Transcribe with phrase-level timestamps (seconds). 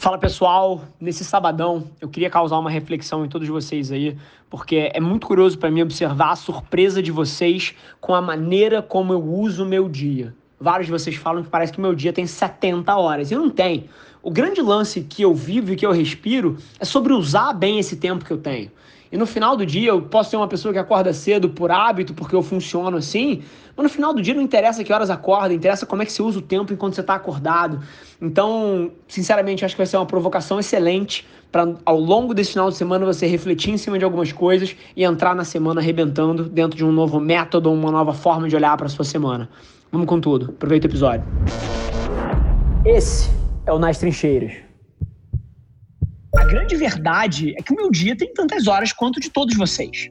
[0.00, 4.16] Fala pessoal, nesse sabadão eu queria causar uma reflexão em todos vocês aí,
[4.48, 9.12] porque é muito curioso para mim observar a surpresa de vocês com a maneira como
[9.12, 10.34] eu uso o meu dia.
[10.58, 13.90] Vários de vocês falam que parece que meu dia tem 70 horas, e não tem.
[14.22, 17.96] O grande lance que eu vivo e que eu respiro é sobre usar bem esse
[17.96, 18.70] tempo que eu tenho.
[19.12, 22.14] E no final do dia, eu posso ser uma pessoa que acorda cedo por hábito,
[22.14, 23.42] porque eu funciono assim,
[23.76, 26.22] mas no final do dia não interessa que horas acorda, interessa como é que você
[26.22, 27.80] usa o tempo enquanto você está acordado.
[28.22, 32.76] Então, sinceramente, acho que vai ser uma provocação excelente para ao longo desse final de
[32.76, 36.84] semana você refletir em cima de algumas coisas e entrar na semana arrebentando dentro de
[36.84, 39.48] um novo método, uma nova forma de olhar para sua semana.
[39.90, 40.50] Vamos com tudo.
[40.50, 41.26] Aproveita o episódio.
[42.84, 43.28] Esse
[43.66, 44.69] é o Nas Trincheiras
[46.40, 50.08] a grande verdade é que o meu dia tem tantas horas quanto de todos vocês.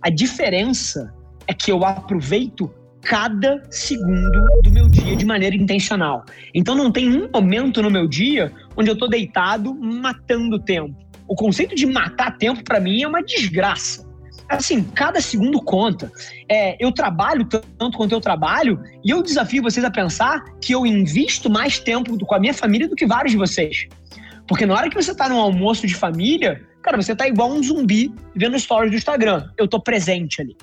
[0.00, 1.12] A diferença
[1.46, 6.24] é que eu aproveito cada segundo do meu dia de maneira intencional.
[6.54, 10.96] Então não tem um momento no meu dia onde eu estou deitado matando tempo.
[11.28, 14.06] O conceito de matar tempo para mim é uma desgraça.
[14.48, 16.10] Assim, cada segundo conta.
[16.48, 20.86] É, eu trabalho tanto quanto eu trabalho e eu desafio vocês a pensar que eu
[20.86, 23.86] invisto mais tempo com a minha família do que vários de vocês.
[24.46, 27.62] Porque na hora que você tá num almoço de família, cara, você tá igual um
[27.62, 29.48] zumbi vendo stories do Instagram.
[29.56, 30.56] Eu tô presente ali.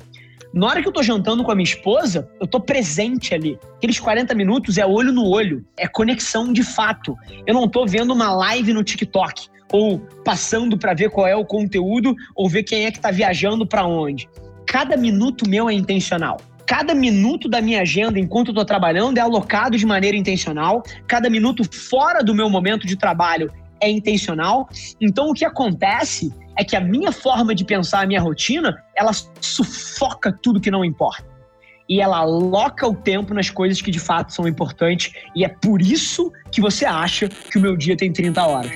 [0.53, 3.58] Na hora que eu tô jantando com a minha esposa, eu tô presente ali.
[3.78, 7.17] Aqueles 40 minutos é olho no olho, é conexão de fato.
[7.48, 11.44] Eu não tô vendo uma live no TikTok ou passando para ver qual é o
[11.44, 14.30] conteúdo ou ver quem é que tá viajando para onde.
[14.68, 16.40] Cada minuto meu é intencional.
[16.68, 20.84] Cada minuto da minha agenda enquanto eu tô trabalhando é alocado de maneira intencional.
[21.08, 23.52] Cada minuto fora do meu momento de trabalho
[23.84, 24.70] é intencional.
[25.00, 29.12] Então o que acontece é que a minha forma de pensar a minha rotina, ela
[29.42, 31.25] sufoca tudo que não importa.
[31.90, 35.14] E ela aloca o tempo nas coisas que de fato são importantes.
[35.36, 38.72] E é por isso que você acha que o meu dia tem 30 horas.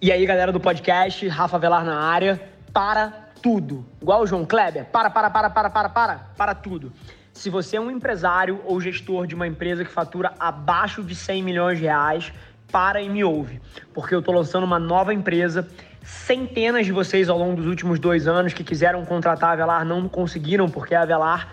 [0.00, 3.86] E aí, galera do podcast, Rafa Velar na área, para tudo.
[4.00, 6.92] Igual o João Kleber, para, para, para, para, para, para, para tudo.
[7.32, 11.42] Se você é um empresário ou gestor de uma empresa que fatura abaixo de 100
[11.42, 12.32] milhões de reais,
[12.72, 13.60] para e me ouve,
[13.92, 15.68] porque eu estou lançando uma nova empresa.
[16.02, 20.08] Centenas de vocês ao longo dos últimos dois anos que quiseram contratar a Avelar não
[20.08, 21.52] conseguiram, porque a Avelar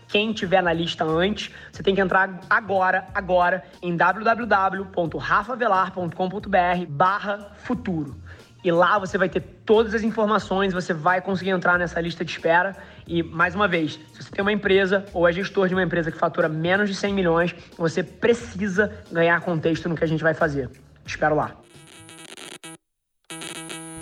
[0.11, 8.17] quem tiver na lista antes, você tem que entrar agora, agora, em www.rafavelar.com.br barra futuro.
[8.63, 12.31] E lá você vai ter todas as informações, você vai conseguir entrar nessa lista de
[12.31, 12.75] espera.
[13.07, 16.11] E, mais uma vez, se você tem uma empresa ou é gestor de uma empresa
[16.11, 20.33] que fatura menos de 100 milhões, você precisa ganhar contexto no que a gente vai
[20.33, 20.69] fazer.
[21.05, 21.55] espero lá.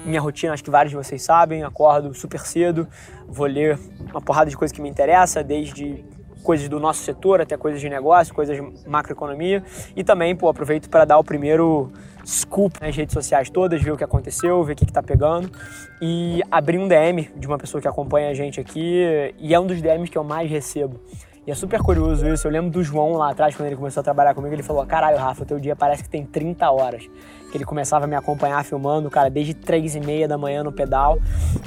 [0.09, 2.87] Minha rotina, acho que vários de vocês sabem, acordo super cedo,
[3.27, 3.77] vou ler
[4.09, 6.03] uma porrada de coisas que me interessa, desde
[6.41, 9.63] coisas do nosso setor até coisas de negócio, coisas de macroeconomia
[9.95, 11.91] e também, pô, aproveito para dar o primeiro
[12.25, 15.51] scoop nas redes sociais todas, ver o que aconteceu, ver o que, está pegando
[16.01, 19.67] e abrir um DM de uma pessoa que acompanha a gente aqui e é um
[19.67, 20.99] dos DMs que eu mais recebo.
[21.49, 22.45] E é super curioso isso.
[22.45, 25.17] Eu lembro do João lá atrás, quando ele começou a trabalhar comigo, ele falou: Caralho,
[25.17, 27.09] Rafa, teu dia parece que tem 30 horas
[27.49, 30.71] que ele começava a me acompanhar filmando, cara, desde três e meia da manhã no
[30.71, 31.17] pedal.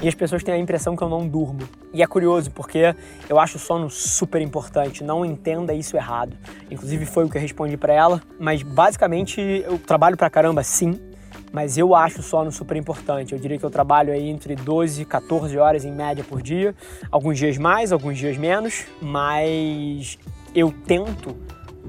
[0.00, 1.68] E as pessoas têm a impressão que eu não durmo.
[1.92, 2.94] E é curioso, porque
[3.28, 5.02] eu acho o sono super importante.
[5.02, 6.36] Não entenda isso errado.
[6.70, 8.22] Inclusive foi o que eu respondi para ela.
[8.38, 10.96] Mas basicamente eu trabalho pra caramba, sim.
[11.52, 13.34] Mas eu acho o sono super importante.
[13.34, 16.74] Eu diria que eu trabalho aí entre 12 e 14 horas em média por dia.
[17.10, 18.86] Alguns dias mais, alguns dias menos.
[19.00, 20.18] Mas
[20.54, 21.36] eu tento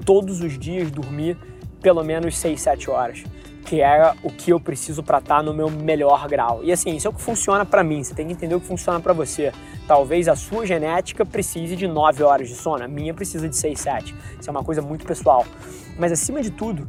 [0.04, 1.38] todos os dias dormir
[1.80, 3.24] pelo menos 6, 7 horas
[3.64, 6.60] que é o que eu preciso para estar tá no meu melhor grau.
[6.62, 8.66] E assim, isso é o que funciona para mim, você tem que entender o que
[8.66, 9.52] funciona para você.
[9.88, 13.80] Talvez a sua genética precise de 9 horas de sono, a minha precisa de 6,
[13.80, 14.14] 7.
[14.38, 15.46] Isso é uma coisa muito pessoal.
[15.98, 16.88] Mas acima de tudo,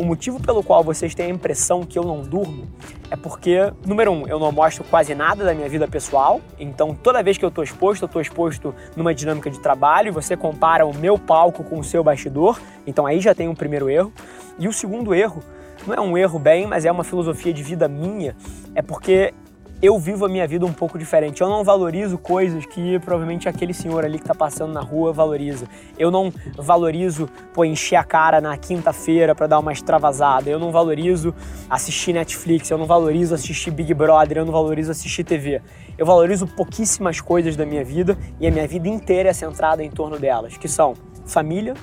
[0.00, 2.66] o motivo pelo qual vocês têm a impressão que eu não durmo
[3.10, 7.22] é porque, número um, eu não mostro quase nada da minha vida pessoal, então toda
[7.22, 10.94] vez que eu estou exposto, eu estou exposto numa dinâmica de trabalho, você compara o
[10.94, 14.10] meu palco com o seu bastidor, então aí já tem um primeiro erro.
[14.58, 15.42] E o segundo erro
[15.86, 18.34] não é um erro bem, mas é uma filosofia de vida minha,
[18.74, 19.34] é porque
[19.82, 21.40] eu vivo a minha vida um pouco diferente.
[21.40, 25.66] Eu não valorizo coisas que provavelmente aquele senhor ali que tá passando na rua valoriza.
[25.98, 30.50] Eu não valorizo, pô, encher a cara na quinta-feira para dar uma extravasada.
[30.50, 31.34] Eu não valorizo
[31.68, 35.62] assistir Netflix, eu não valorizo assistir Big Brother, eu não valorizo assistir TV.
[35.96, 39.90] Eu valorizo pouquíssimas coisas da minha vida e a minha vida inteira é centrada em
[39.90, 40.94] torno delas, que são
[41.24, 41.74] família,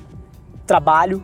[0.67, 1.23] trabalho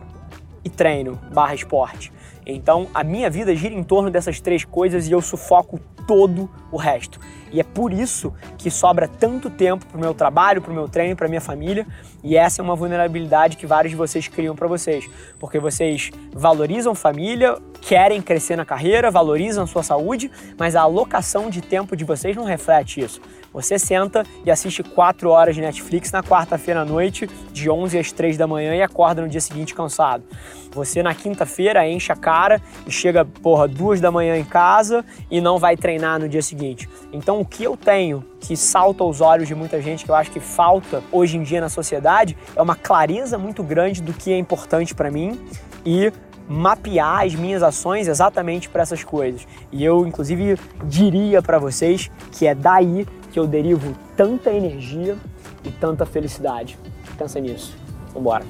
[0.64, 2.13] e treino barra esporte.
[2.46, 6.76] Então, a minha vida gira em torno dessas três coisas e eu sufoco todo o
[6.76, 7.18] resto.
[7.50, 10.88] E é por isso que sobra tanto tempo para o meu trabalho, para o meu
[10.88, 11.86] treino, para minha família.
[12.22, 15.08] E essa é uma vulnerabilidade que vários de vocês criam para vocês,
[15.38, 21.60] porque vocês valorizam família, querem crescer na carreira, valorizam sua saúde, mas a alocação de
[21.60, 23.20] tempo de vocês não reflete isso.
[23.54, 28.10] Você senta e assiste 4 horas de Netflix na quarta-feira à noite, de 11 às
[28.10, 30.24] 3 da manhã e acorda no dia seguinte cansado.
[30.72, 35.40] Você na quinta-feira enche a cara e chega, porra, duas da manhã em casa e
[35.40, 36.88] não vai treinar no dia seguinte.
[37.12, 40.32] Então o que eu tenho que salta aos olhos de muita gente, que eu acho
[40.32, 44.36] que falta hoje em dia na sociedade, é uma clareza muito grande do que é
[44.36, 45.38] importante para mim
[45.86, 46.12] e
[46.48, 49.46] mapear as minhas ações exatamente para essas coisas.
[49.72, 55.16] E eu, inclusive, diria para vocês que é daí que eu derivo tanta energia
[55.64, 56.78] e tanta felicidade.
[57.18, 57.76] Pensa nisso.
[58.12, 58.44] Vambora.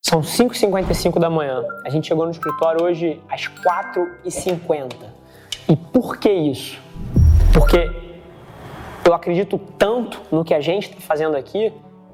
[0.00, 1.62] São 5h55 da manhã.
[1.84, 4.94] A gente chegou no escritório hoje às 4h50.
[5.68, 6.80] E por que isso?
[7.52, 7.90] Porque
[9.04, 11.70] eu acredito tanto no que a gente está fazendo aqui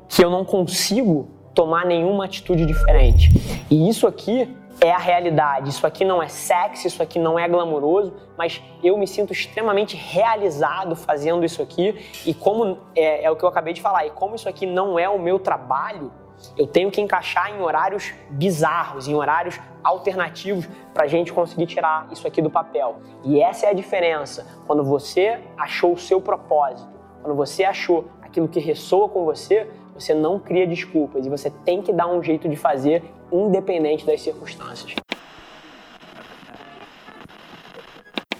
[0.08, 3.30] que eu não consigo tomar nenhuma atitude diferente.
[3.70, 5.70] E isso aqui é a realidade.
[5.70, 9.96] Isso aqui não é sexy, isso aqui não é glamouroso, mas eu me sinto extremamente
[9.96, 11.96] realizado fazendo isso aqui.
[12.24, 14.98] E como é, é o que eu acabei de falar, e como isso aqui não
[14.98, 16.12] é o meu trabalho,
[16.56, 22.06] eu tenho que encaixar em horários bizarros, em horários alternativos para a gente conseguir tirar
[22.12, 23.00] isso aqui do papel.
[23.24, 24.46] E essa é a diferença.
[24.66, 26.88] Quando você achou o seu propósito,
[27.22, 31.82] quando você achou aquilo que ressoa com você, você não cria desculpas e você tem
[31.82, 33.02] que dar um jeito de fazer
[33.32, 34.94] independente das circunstâncias.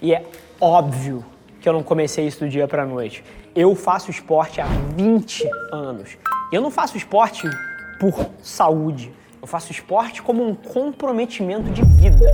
[0.01, 0.25] E é
[0.59, 1.25] óbvio
[1.59, 3.23] que eu não comecei isso do dia para noite.
[3.55, 4.65] Eu faço esporte há
[4.95, 6.17] 20 anos.
[6.51, 7.47] Eu não faço esporte
[7.99, 9.13] por saúde.
[9.41, 12.29] Eu faço esporte como um comprometimento de vida.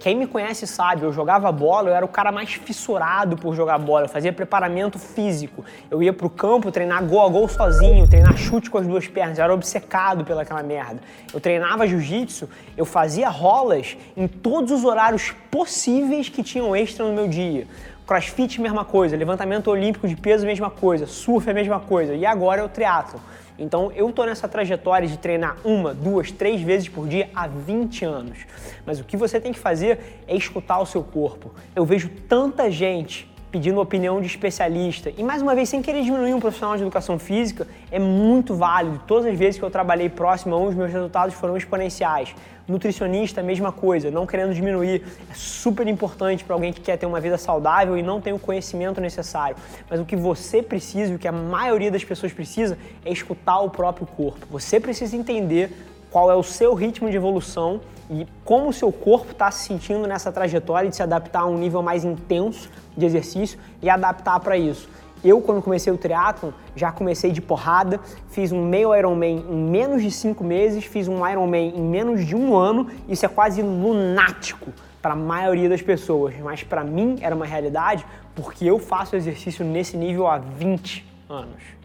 [0.00, 3.78] Quem me conhece sabe, eu jogava bola, eu era o cara mais fissurado por jogar
[3.78, 5.64] bola, eu fazia preparamento físico.
[5.90, 9.38] Eu ia pro campo treinar gol a gol sozinho, treinar chute com as duas pernas,
[9.38, 11.00] eu era obcecado pelaquela merda.
[11.32, 17.12] Eu treinava jiu-jitsu, eu fazia rolas em todos os horários possíveis que tinham extra no
[17.12, 17.66] meu dia.
[18.06, 22.14] Crossfit, mesma coisa, levantamento olímpico de peso, mesma coisa, surf, a mesma coisa.
[22.14, 23.20] E agora é o triatlo.
[23.58, 28.04] Então eu tô nessa trajetória de treinar uma, duas, três vezes por dia há 20
[28.04, 28.38] anos.
[28.86, 31.52] Mas o que você tem que fazer é escutar o seu corpo.
[31.74, 35.12] Eu vejo tanta gente pedindo opinião de especialista.
[35.16, 39.00] E mais uma vez, sem querer diminuir um profissional de educação física, é muito válido.
[39.06, 42.34] Todas as vezes que eu trabalhei próximo a um, os meus resultados foram exponenciais.
[42.66, 45.02] Nutricionista, mesma coisa, não querendo diminuir.
[45.30, 48.38] É super importante para alguém que quer ter uma vida saudável e não tem o
[48.38, 49.56] conhecimento necessário.
[49.88, 53.70] Mas o que você precisa, o que a maioria das pessoas precisa, é escutar o
[53.70, 54.46] próprio corpo.
[54.50, 55.72] Você precisa entender
[56.10, 60.06] qual é o seu ritmo de evolução e como o seu corpo está se sentindo
[60.06, 64.56] nessa trajetória de se adaptar a um nível mais intenso de exercício e adaptar para
[64.56, 64.88] isso.
[65.22, 70.00] Eu, quando comecei o triatlon, já comecei de porrada, fiz um meio Ironman em menos
[70.00, 74.72] de cinco meses, fiz um Ironman em menos de um ano, isso é quase lunático
[75.02, 79.64] para a maioria das pessoas, mas para mim era uma realidade porque eu faço exercício
[79.64, 81.77] nesse nível há 20 anos.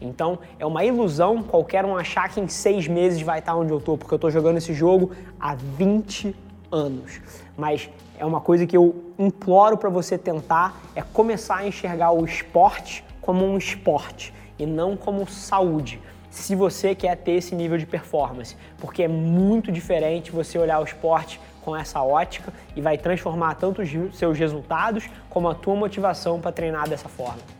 [0.00, 3.78] Então é uma ilusão qualquer um achar que em seis meses vai estar onde eu
[3.78, 6.34] estou, porque eu estou jogando esse jogo há 20
[6.72, 7.20] anos.
[7.56, 12.24] Mas é uma coisa que eu imploro para você tentar é começar a enxergar o
[12.24, 16.00] esporte como um esporte e não como saúde.
[16.30, 20.84] Se você quer ter esse nível de performance, porque é muito diferente você olhar o
[20.84, 26.40] esporte com essa ótica e vai transformar tanto os seus resultados como a tua motivação
[26.40, 27.59] para treinar dessa forma.